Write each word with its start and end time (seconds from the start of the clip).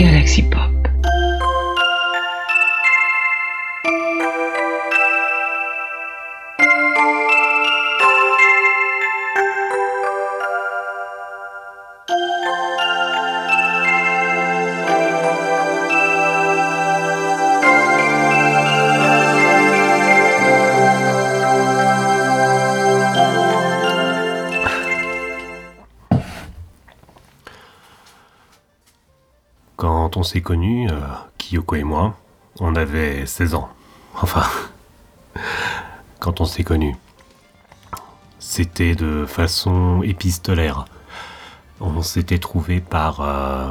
Galaxy 0.00 0.40
Pop. 0.48 0.59
On 30.20 30.22
s'est 30.22 30.42
connus, 30.42 30.86
euh, 30.90 31.00
Kyoko 31.38 31.76
et 31.76 31.82
moi, 31.82 32.14
on 32.58 32.76
avait 32.76 33.24
16 33.24 33.54
ans. 33.54 33.70
Enfin, 34.22 34.44
quand 36.18 36.42
on 36.42 36.44
s'est 36.44 36.62
connus. 36.62 36.94
C'était 38.38 38.94
de 38.94 39.24
façon 39.24 40.02
épistolaire. 40.02 40.84
On 41.80 42.02
s'était 42.02 42.38
trouvé 42.38 42.80
par... 42.80 43.20
euh, 43.22 43.70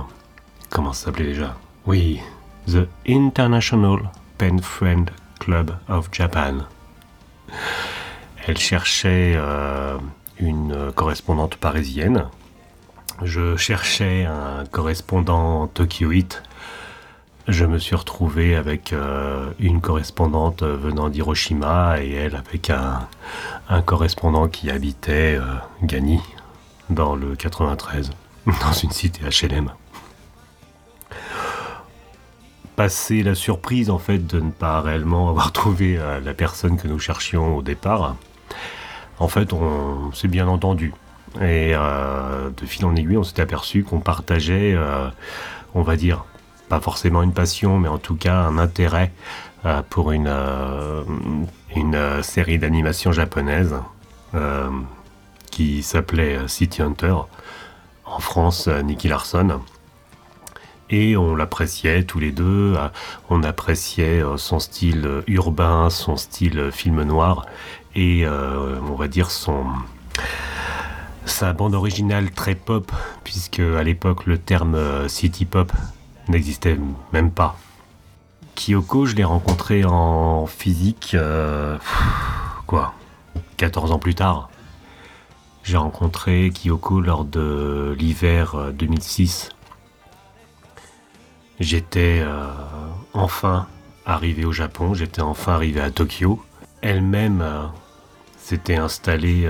comment 0.71 0.91
ça 0.91 1.05
s'appelait 1.05 1.25
déjà? 1.25 1.55
Oui, 1.85 2.19
The 2.65 2.87
International 3.07 4.09
Pen 4.39 4.59
Friend 4.59 5.07
Club 5.39 5.77
of 5.87 6.09
Japan. 6.11 6.65
Elle 8.47 8.57
cherchait 8.57 9.33
euh, 9.35 9.99
une 10.39 10.91
correspondante 10.93 11.57
parisienne 11.57 12.25
je 13.23 13.55
cherchais 13.57 14.25
un 14.25 14.65
correspondant 14.65 15.67
tokyoïte. 15.67 16.43
Je 17.47 17.65
me 17.65 17.79
suis 17.79 17.95
retrouvé 17.95 18.55
avec 18.55 18.93
euh, 18.93 19.49
une 19.59 19.81
correspondante 19.81 20.63
venant 20.63 21.09
d'Hiroshima 21.09 22.01
et 22.01 22.11
elle 22.11 22.35
avec 22.35 22.69
un, 22.69 23.07
correspondant 23.85 24.47
qui 24.47 24.69
habitait 24.69 25.35
euh, 25.35 25.45
Gagny, 25.81 26.19
dans 26.89 27.15
le 27.15 27.35
93, 27.35 28.11
dans 28.45 28.73
une 28.73 28.91
cité 28.91 29.21
HLM. 29.23 29.71
Passé 32.75 33.23
la 33.23 33.35
surprise 33.35 33.89
en 33.89 33.99
fait 33.99 34.19
de 34.19 34.39
ne 34.39 34.51
pas 34.51 34.79
réellement 34.79 35.29
avoir 35.29 35.51
trouvé 35.53 35.97
euh, 35.97 36.19
la 36.19 36.33
personne 36.33 36.77
que 36.77 36.87
nous 36.87 36.99
cherchions 36.99 37.57
au 37.57 37.61
départ, 37.61 38.15
en 39.17 39.27
fait 39.27 39.51
on 39.53 40.11
s'est 40.13 40.27
bien 40.27 40.47
entendu. 40.47 40.93
Et 41.35 41.73
euh, 41.75 42.49
de 42.49 42.65
fil 42.65 42.85
en 42.85 42.95
aiguille, 42.95 43.17
on 43.17 43.23
s'est 43.23 43.41
aperçu 43.41 43.83
qu'on 43.83 43.99
partageait, 43.99 44.73
euh, 44.75 45.09
on 45.73 45.83
va 45.83 45.95
dire, 45.95 46.25
pas 46.69 46.79
forcément 46.79 47.23
une 47.23 47.33
passion, 47.33 47.77
mais 47.77 47.87
en 47.87 47.97
tout 47.97 48.15
cas 48.15 48.35
un 48.35 48.57
intérêt 48.57 49.11
euh, 49.65 49.81
pour 49.89 50.11
une, 50.11 50.33
une 51.75 52.23
série 52.23 52.57
d'animation 52.57 53.11
japonaise 53.11 53.75
qui 55.49 55.81
s'appelait 55.81 56.47
City 56.47 56.81
Hunter. 56.81 57.15
En 58.05 58.19
France, 58.19 58.67
Nicky 58.67 59.07
Larson. 59.07 59.59
Et 60.91 61.15
on 61.15 61.35
l'appréciait 61.35 62.03
tous 62.03 62.19
les 62.19 62.31
deux. 62.31 62.75
On 63.29 63.43
appréciait 63.43 64.23
son 64.37 64.59
style 64.59 65.23
urbain, 65.27 65.89
son 65.91 66.17
style 66.17 66.71
film 66.71 67.03
noir 67.03 67.45
et 67.95 68.27
on 68.27 68.95
va 68.95 69.07
dire 69.07 69.29
son 69.29 69.65
sa 71.29 71.53
bande 71.53 71.75
originale 71.75 72.31
très 72.31 72.55
pop, 72.55 72.91
puisque 73.23 73.59
à 73.59 73.83
l'époque 73.83 74.25
le 74.25 74.37
terme 74.37 74.75
euh, 74.75 75.07
city 75.07 75.45
pop 75.45 75.71
n'existait 76.27 76.77
même 77.13 77.31
pas. 77.31 77.57
Kyoko, 78.59 79.05
je 79.05 79.15
l'ai 79.15 79.23
rencontré 79.23 79.85
en 79.85 80.45
physique, 80.45 81.11
euh, 81.13 81.77
quoi, 82.67 82.93
14 83.55 83.93
ans 83.93 83.99
plus 83.99 84.15
tard. 84.15 84.49
J'ai 85.63 85.77
rencontré 85.77 86.51
Kyoko 86.53 86.99
lors 86.99 87.23
de 87.23 87.95
l'hiver 87.97 88.55
euh, 88.55 88.71
2006. 88.71 89.49
J'étais 91.61 92.19
euh, 92.21 92.47
enfin 93.13 93.67
arrivé 94.05 94.43
au 94.43 94.51
Japon, 94.51 94.93
j'étais 94.93 95.21
enfin 95.21 95.53
arrivé 95.53 95.79
à 95.79 95.89
Tokyo. 95.89 96.43
Elle-même 96.81 97.43
s'était 98.37 98.77
installée 98.77 99.49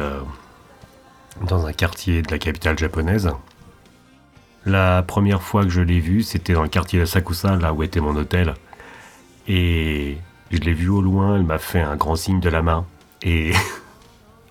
dans 1.41 1.65
un 1.65 1.73
quartier 1.73 2.21
de 2.21 2.31
la 2.31 2.37
capitale 2.37 2.77
japonaise. 2.77 3.29
La 4.65 5.03
première 5.03 5.41
fois 5.41 5.63
que 5.63 5.69
je 5.69 5.81
l'ai 5.81 5.99
vue, 5.99 6.21
c'était 6.23 6.53
dans 6.53 6.63
le 6.63 6.69
quartier 6.69 6.99
de 6.99 7.05
Sakusa, 7.05 7.55
là 7.55 7.73
où 7.73 7.83
était 7.83 8.01
mon 8.01 8.15
hôtel. 8.15 8.53
Et 9.47 10.17
je 10.51 10.57
l'ai 10.57 10.73
vue 10.73 10.89
au 10.89 11.01
loin, 11.01 11.35
elle 11.35 11.43
m'a 11.43 11.57
fait 11.57 11.81
un 11.81 11.95
grand 11.95 12.15
signe 12.15 12.39
de 12.39 12.49
la 12.49 12.61
main. 12.61 12.85
Et 13.21 13.53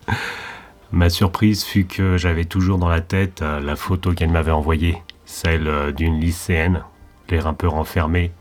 ma 0.92 1.10
surprise 1.10 1.64
fut 1.64 1.84
que 1.84 2.16
j'avais 2.16 2.46
toujours 2.46 2.78
dans 2.78 2.88
la 2.88 3.00
tête 3.00 3.42
euh, 3.42 3.60
la 3.60 3.76
photo 3.76 4.12
qu'elle 4.12 4.30
m'avait 4.30 4.50
envoyée, 4.50 5.02
celle 5.26 5.68
euh, 5.68 5.92
d'une 5.92 6.18
lycéenne, 6.18 6.82
l'air 7.28 7.46
un 7.46 7.54
peu 7.54 7.68
renfermée, 7.68 8.32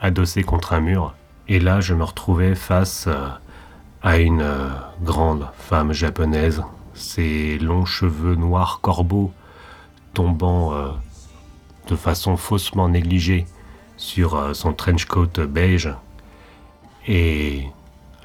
adossée 0.00 0.42
contre 0.42 0.72
un 0.72 0.80
mur. 0.80 1.14
Et 1.48 1.60
là, 1.60 1.80
je 1.80 1.92
me 1.92 2.04
retrouvais 2.04 2.54
face 2.54 3.06
euh, 3.08 3.28
à 4.02 4.18
une 4.18 4.44
grande 5.02 5.48
femme 5.58 5.92
japonaise, 5.92 6.62
ses 6.94 7.58
longs 7.58 7.84
cheveux 7.84 8.34
noirs 8.34 8.80
corbeaux 8.80 9.32
tombant 10.14 10.72
euh, 10.72 10.88
de 11.88 11.96
façon 11.96 12.36
faussement 12.36 12.88
négligée 12.88 13.46
sur 13.96 14.36
euh, 14.36 14.54
son 14.54 14.72
trench 14.72 15.04
coat 15.06 15.40
beige. 15.46 15.90
Et 17.06 17.66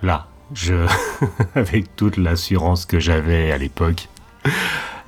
là, 0.02 0.28
je, 0.54 0.88
avec 1.56 1.96
toute 1.96 2.18
l'assurance 2.18 2.86
que 2.86 3.00
j'avais 3.00 3.52
à 3.52 3.58
l'époque, 3.58 4.08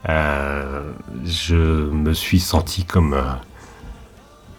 euh, 0.09 0.91
je 1.23 1.55
me 1.55 2.13
suis 2.13 2.39
senti 2.39 2.83
comme 2.83 3.15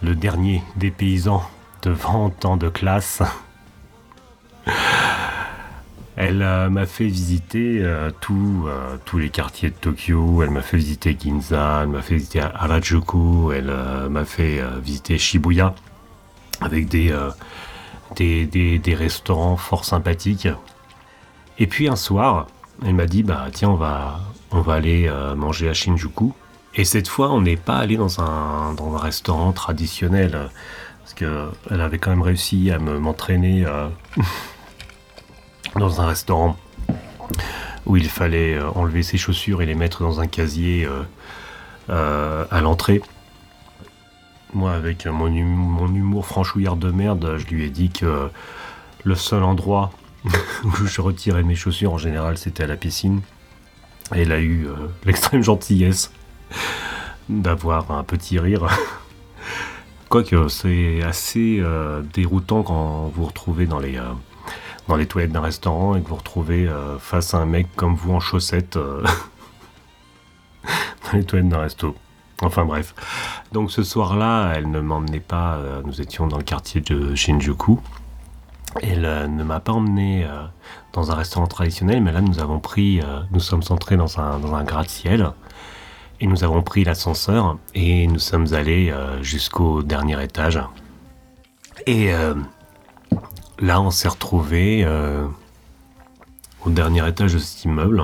le 0.03 0.15
dernier 0.15 0.63
des 0.77 0.91
paysans 0.91 1.43
devant 1.83 2.31
tant 2.31 2.57
de 2.57 2.69
classes. 2.69 3.23
Elle 6.33 6.41
euh, 6.41 6.71
m'a 6.71 6.87
fait 6.87 7.09
visiter 7.09 7.83
euh, 7.83 8.11
euh, 8.31 8.97
tous 9.05 9.19
les 9.19 9.29
quartiers 9.29 9.69
de 9.69 9.75
Tokyo. 9.75 10.43
Elle 10.43 10.49
m'a 10.49 10.63
fait 10.63 10.79
visiter 10.79 11.15
Ginza, 11.21 11.81
elle 11.83 11.91
m'a 11.91 12.01
fait 12.01 12.15
visiter 12.15 12.41
Harajuku, 12.41 13.53
elle 13.53 13.71
m'a 14.09 14.25
fait 14.25 14.63
visiter 14.83 15.19
Shibuya 15.19 15.75
avec 16.63 16.89
des, 16.89 17.13
restaurants 18.95 19.59
fort 19.59 19.85
sympathiques. 19.85 20.49
Et 21.59 21.67
puis 21.67 21.87
un 21.89 21.97
soir, 21.97 22.47
elle 22.83 22.95
m'a 22.95 23.05
dit 23.05 23.23
bah 23.23 23.49
tiens 23.53 23.69
on 23.69 23.75
va 24.63 24.73
aller 24.73 25.11
manger 25.37 25.69
à 25.69 25.75
Shinjuku. 25.75 26.33
Et 26.77 26.87
cette 26.87 27.09
fois 27.09 27.31
on 27.31 27.43
n'est 27.43 27.59
pas 27.59 27.77
allé 27.77 27.99
dans 27.99 28.23
un 28.23 28.75
restaurant 28.97 29.53
traditionnel 29.53 30.49
parce 31.01 31.13
que 31.13 31.51
elle 31.71 31.83
avait 31.83 31.99
quand 31.99 32.09
même 32.11 32.23
réussi 32.23 32.71
à 32.71 32.79
me 32.79 32.99
m'entraîner. 32.99 33.67
dans 35.77 36.01
un 36.01 36.07
restaurant 36.07 36.57
où 37.87 37.97
il 37.97 38.09
fallait 38.09 38.55
euh, 38.55 38.71
enlever 38.75 39.03
ses 39.03 39.19
chaussures 39.19 39.63
et 39.63 39.67
les 39.67 39.75
mettre 39.75 40.03
dans 40.03 40.21
un 40.21 40.27
casier 40.27 40.85
euh, 40.85 41.03
euh, 41.91 42.45
à 42.51 42.61
l'entrée. 42.61 43.03
Moi, 44.55 44.73
avec 44.73 45.07
mon, 45.07 45.27
hum- 45.27 45.45
mon 45.45 45.89
humour 45.95 46.27
franchouillard 46.27 46.77
de 46.77 46.91
merde, 46.91 47.37
je 47.39 47.47
lui 47.47 47.65
ai 47.65 47.71
dit 47.71 47.91
que 47.91 48.29
le 49.05 49.15
seul 49.15 49.43
endroit 49.43 49.91
où 50.65 50.87
je 50.87 51.01
retirais 51.01 51.43
mes 51.43 51.57
chaussures, 51.57 51.93
en 51.93 51.99
général, 51.99 52.39
c'était 52.39 52.65
à 52.65 52.67
la 52.67 52.77
piscine. 52.77 53.23
Et 54.15 54.23
elle 54.23 54.33
a 54.33 54.41
eu 54.41 54.69
l'extrême 55.05 55.43
gentillesse 55.43 56.13
d'avoir 57.29 57.91
un 57.91 58.05
petit 58.05 58.39
rire. 58.39 58.67
Quoique, 60.11 60.49
c'est 60.49 61.03
assez 61.03 61.63
déroutant 62.13 62.63
quand 62.63 63.05
vous 63.15 63.23
vous 63.23 63.25
retrouvez 63.25 63.65
dans 63.65 63.79
les, 63.79 63.99
dans 64.89 64.97
les 64.97 65.07
toilettes 65.07 65.33
d'un 65.33 65.41
restaurant 65.41 65.95
et 65.95 66.03
que 66.03 66.09
vous 66.09 66.17
retrouvez 66.17 66.69
euh, 66.69 66.99
face 66.99 67.35
à 67.35 67.39
un 67.39 67.47
mec 67.47 67.69
comme 67.77 67.95
vous 67.95 68.13
en 68.13 68.21
chaussettes 68.21 68.77
euh, 68.77 69.03
dans 70.65 71.19
les 71.19 71.25
toilettes 71.25 71.49
d'un 71.49 71.61
resto. 71.61 71.95
Enfin 72.43 72.65
bref. 72.65 72.95
Donc 73.53 73.71
ce 73.71 73.83
soir-là, 73.83 74.53
elle 74.57 74.71
ne 74.71 74.81
m'emmenait 74.81 75.21
pas, 75.21 75.55
euh, 75.55 75.83
nous 75.85 76.01
étions 76.01 76.27
dans 76.27 76.39
le 76.39 76.43
quartier 76.43 76.81
de 76.81 77.15
Shinjuku. 77.15 77.79
Elle 78.81 79.03
ne 79.03 79.45
m'a 79.45 79.61
pas 79.61 79.73
emmené 79.73 80.27
dans 80.95 81.11
un 81.11 81.15
restaurant 81.15 81.47
traditionnel, 81.47 82.03
mais 82.03 82.11
là 82.11 82.23
nous 82.23 82.39
avons 82.39 82.59
pris, 82.59 83.03
nous 83.31 83.39
sommes 83.39 83.61
entrés 83.69 83.99
dans 83.99 84.19
un, 84.19 84.39
dans 84.39 84.55
un 84.55 84.65
gratte-ciel 84.65 85.31
et 86.21 86.27
nous 86.27 86.43
avons 86.43 86.63
pris 86.63 86.83
l'ascenseur 86.83 87.59
et 87.75 88.07
nous 88.07 88.19
sommes 88.19 88.55
allés 88.55 88.91
jusqu'au 89.21 89.83
dernier 89.83 90.25
étage. 90.25 90.59
Et 91.85 92.15
là, 93.63 93.81
on 93.81 93.91
s'est 93.91 94.09
retrouvé 94.09 94.85
euh, 94.85 95.27
au 96.67 96.71
dernier 96.71 97.09
étage 97.09 97.33
de 97.33 97.39
cet 97.39 97.65
immeuble, 97.65 98.03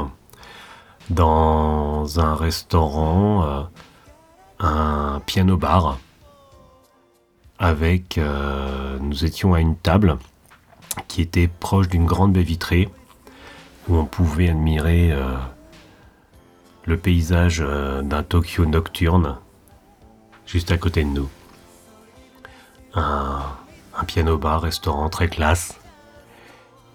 dans 1.10 2.20
un 2.20 2.34
restaurant, 2.34 3.44
euh, 3.44 3.62
un 4.60 5.20
piano 5.26 5.58
bar. 5.58 5.98
avec... 7.58 8.16
Euh, 8.16 8.98
nous 9.00 9.24
étions 9.24 9.54
à 9.54 9.60
une 9.60 9.76
table 9.76 10.18
qui 11.06 11.22
était 11.22 11.48
proche 11.48 11.88
d'une 11.88 12.06
grande 12.06 12.32
baie 12.32 12.42
vitrée 12.42 12.88
où 13.88 13.96
on 13.96 14.04
pouvait 14.04 14.48
admirer 14.50 15.16
le 16.84 16.96
paysage 16.96 17.60
d'un 17.60 18.22
Tokyo 18.22 18.66
nocturne 18.66 19.36
juste 20.46 20.72
à 20.72 20.76
côté 20.76 21.04
de 21.04 21.08
nous. 21.08 21.28
Piano-bar, 24.04 24.62
restaurant 24.62 25.08
très 25.08 25.28
classe. 25.28 25.80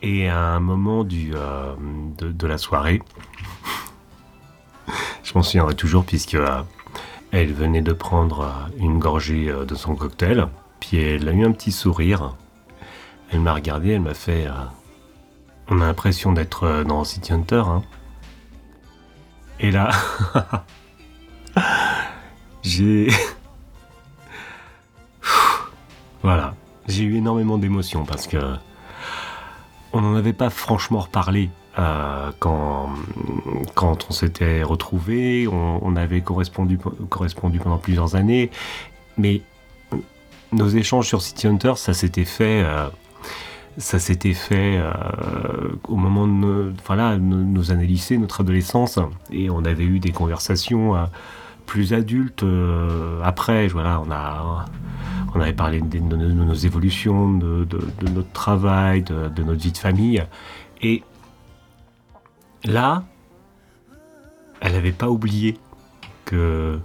Et 0.01 0.27
à 0.29 0.39
un 0.39 0.59
moment 0.59 1.03
du, 1.03 1.31
de, 1.31 2.47
la 2.47 2.57
soirée, 2.57 3.01
je 5.23 5.31
m'en 5.33 5.43
souviendrai 5.43 5.75
toujours 5.75 6.03
puisque 6.03 6.37
elle 7.33 7.51
venait 7.51 7.81
de 7.81 7.93
prendre 7.93 8.41
euh, 8.41 8.77
une 8.77 8.99
gorgée 8.99 9.49
euh, 9.49 9.65
de 9.65 9.73
son 9.73 9.95
cocktail, 9.95 10.47
puis 10.79 10.97
elle 10.97 11.27
a 11.27 11.31
eu 11.31 11.43
un 11.43 11.51
petit 11.51 11.71
sourire. 11.71 12.35
Elle 13.31 13.39
m'a 13.39 13.55
regardé, 13.55 13.89
elle 13.89 14.01
m'a 14.01 14.13
fait. 14.13 14.45
Euh, 14.45 14.51
on 15.67 15.81
a 15.81 15.87
l'impression 15.87 16.31
d'être 16.31 16.83
dans 16.83 17.03
City 17.03 17.33
Hunter. 17.33 17.63
Hein. 17.65 17.81
Et 19.59 19.71
là, 19.71 19.89
j'ai. 22.61 23.09
j'ai 26.87 27.03
eu 27.03 27.17
énormément 27.17 27.57
d'émotions 27.57 28.05
parce 28.05 28.27
que 28.27 28.37
on 29.93 30.01
n'en 30.01 30.15
avait 30.15 30.33
pas 30.33 30.49
franchement 30.49 31.01
reparlé 31.01 31.49
euh, 31.79 32.31
quand, 32.39 32.89
quand 33.73 34.07
on 34.09 34.13
s'était 34.13 34.63
retrouvés, 34.63 35.47
on, 35.47 35.95
avait 35.95 36.21
correspondu, 36.21 36.77
correspondu 37.09 37.59
pendant 37.59 37.77
plusieurs 37.77 38.15
années, 38.15 38.51
mais 39.17 39.41
nos 40.51 40.67
échanges 40.67 41.07
sur 41.07 41.21
City 41.21 41.47
Hunter, 41.47 41.73
ça 41.75 41.93
s'était 41.93 42.25
fait, 42.25 42.63
euh, 42.63 42.87
ça 43.77 43.97
s'était 43.97 44.33
fait 44.33 44.77
euh, 44.77 44.91
au 45.87 45.95
moment 45.95 46.27
de 46.27 46.33
nos, 46.33 46.73
voilà, 46.85 47.17
nos, 47.17 47.71
années 47.71 47.87
lycée, 47.87 48.17
notre 48.17 48.41
adolescence, 48.41 48.99
et 49.31 49.49
on 49.49 49.65
avait 49.65 49.85
eu 49.85 49.99
des 49.99 50.11
conversations 50.11 50.95
plus 51.65 51.93
adultes 51.93 52.45
après. 53.23 53.67
Voilà, 53.67 54.01
on 54.01 54.11
a, 54.11 54.65
on 55.35 55.39
avait 55.39 55.53
parlé 55.53 55.81
de, 55.81 55.99
nos 55.99 56.53
évolutions, 56.53 57.33
de, 57.37 57.65
de, 57.65 58.09
notre 58.09 58.31
travail, 58.31 59.03
de, 59.03 59.43
notre 59.43 59.61
vie 59.61 59.71
de 59.71 59.77
famille, 59.77 60.23
et 60.81 61.03
Là, 62.65 63.03
elle 64.61 64.71
n'avait 64.71 64.93
pas 64.93 65.09
oublié 65.09 65.57
que 66.23 66.79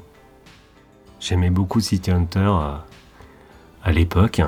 j'aimais 1.20 1.50
beaucoup 1.50 1.80
City 1.80 2.10
Hunter 2.10 2.40
euh, 2.40 2.76
à, 3.84 3.92
l'époque. 3.92 4.40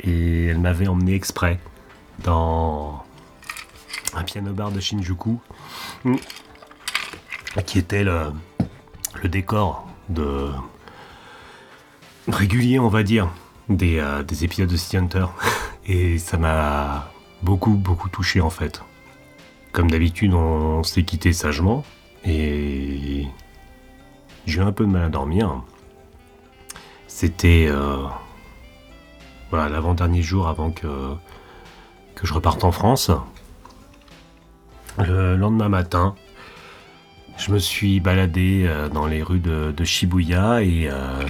Et 0.00 0.46
elle 0.46 0.58
m'avait 0.58 0.86
emmené 0.86 1.14
exprès 1.14 1.60
dans 2.24 3.04
un 4.14 4.22
piano 4.22 4.52
bar 4.52 4.72
de 4.72 4.80
Shinjuku, 4.80 5.38
qui 7.66 7.78
était 7.78 8.04
le, 8.04 8.32
décor 9.24 9.88
de 10.08 10.50
régulier, 12.28 12.78
on 12.78 12.88
va 12.88 13.02
dire, 13.02 13.28
des, 13.68 13.98
euh, 13.98 14.22
des 14.22 14.44
épisodes 14.44 14.68
de 14.68 14.76
City 14.76 14.96
Hunter. 14.96 15.26
Et 15.86 16.18
ça 16.18 16.36
m'a 16.36 17.10
beaucoup, 17.42 17.74
beaucoup 17.74 18.08
touché 18.08 18.40
en 18.40 18.50
fait. 18.50 18.82
Comme 19.72 19.90
d'habitude, 19.90 20.34
on 20.34 20.82
s'est 20.82 21.04
quitté 21.04 21.32
sagement 21.32 21.84
et 22.24 23.26
j'ai 24.46 24.58
eu 24.58 24.62
un 24.62 24.72
peu 24.72 24.84
de 24.84 24.90
mal 24.90 25.04
à 25.04 25.08
dormir. 25.08 25.62
C'était 27.06 27.66
euh, 27.68 28.06
l'avant-dernier 29.52 30.22
jour 30.22 30.48
avant 30.48 30.70
que 30.70 31.14
je 32.22 32.34
reparte 32.34 32.64
en 32.64 32.72
France. 32.72 33.10
Le 34.98 35.36
lendemain 35.36 35.68
matin, 35.68 36.16
je 37.38 37.52
me 37.52 37.58
suis 37.58 38.00
baladé 38.00 38.64
euh, 38.66 38.88
dans 38.88 39.06
les 39.06 39.22
rues 39.22 39.40
de, 39.40 39.84
Shibuya 39.84 40.62
et 40.62 40.88
euh, 40.90 41.22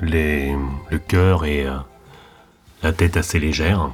le 0.00 0.98
cœur 0.98 1.44
et 1.44 1.66
la 2.82 2.92
tête 2.92 3.16
assez 3.16 3.38
légère. 3.38 3.90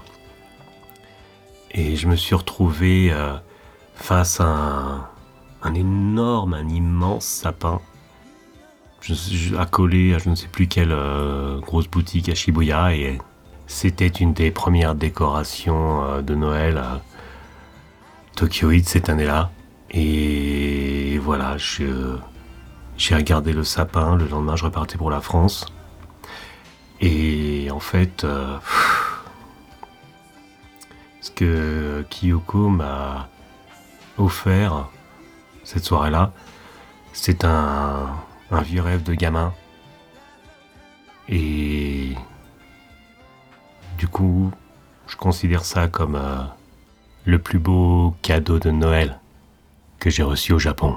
Et 1.70 1.96
je 1.96 2.08
me 2.08 2.16
suis 2.16 2.34
retrouvé 2.34 3.10
euh, 3.12 3.34
face 3.94 4.40
à 4.40 5.10
un, 5.62 5.74
énorme, 5.74 6.54
un 6.54 6.68
immense 6.68 7.24
sapin, 7.24 7.80
je, 9.00 9.54
accolé 9.56 10.14
à 10.14 10.18
je 10.18 10.28
ne 10.28 10.34
sais 10.34 10.48
plus 10.48 10.66
quelle 10.66 10.92
euh, 10.92 11.60
grosse 11.60 11.88
boutique 11.88 12.28
à 12.28 12.34
Shibuya. 12.34 12.94
Et 12.94 13.18
c'était 13.66 14.08
une 14.08 14.32
des 14.32 14.50
premières 14.50 14.94
décorations 14.94 16.04
euh, 16.04 16.22
de 16.22 16.34
Noël 16.34 16.82
à 18.38 18.40
Tokyoïde 18.40 18.88
cette 18.88 19.08
année-là. 19.08 19.50
Et 19.90 21.18
voilà, 21.18 21.56
j'ai 21.58 23.14
regardé 23.14 23.52
le 23.52 23.64
sapin. 23.64 24.16
Le 24.16 24.26
lendemain, 24.28 24.56
je 24.56 24.64
repartais 24.64 24.96
pour 24.96 25.10
la 25.10 25.20
France. 25.20 25.66
Et 27.00 27.68
en 27.70 27.80
fait, 27.80 28.24
que 31.38 32.04
Kyoko 32.10 32.68
m'a 32.68 33.28
offert 34.16 34.88
cette 35.62 35.84
soirée-là, 35.84 36.32
c'est 37.12 37.44
un, 37.44 38.08
vieux 38.50 38.82
rêve 38.82 39.04
de 39.04 39.14
gamin. 39.14 39.54
Et 41.28 42.16
du 43.98 44.08
coup, 44.08 44.50
je 45.06 45.14
considère 45.14 45.64
ça 45.64 45.86
comme 45.86 46.16
euh, 46.16 46.42
le 47.28 47.38
plus 47.38 47.58
beau 47.58 48.14
cadeau 48.22 48.58
de 48.58 48.70
Noël 48.70 49.20
que 49.98 50.08
j'ai 50.08 50.22
reçu 50.22 50.54
au 50.54 50.58
Japon. 50.58 50.96